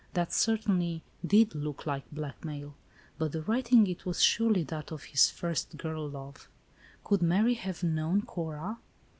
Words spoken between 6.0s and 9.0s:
love. Could Mary have known Cora?